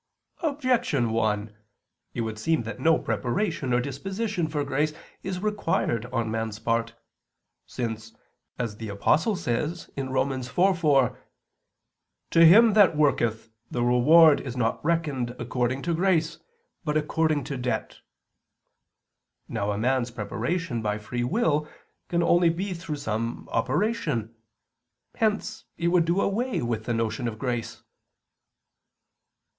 [0.41, 1.55] Objection 1:
[2.15, 6.95] It would seem that no preparation or disposition for grace is required on man's part,
[7.67, 8.11] since,
[8.57, 10.29] as the Apostle says (Rom.
[10.29, 11.15] 4:4),
[12.31, 16.39] "To him that worketh, the reward is not reckoned according to grace,
[16.83, 17.99] but according to debt."
[19.47, 21.67] Now a man's preparation by free will
[22.09, 24.33] can only be through some operation.
[25.13, 27.83] Hence it would do away with the notion of grace.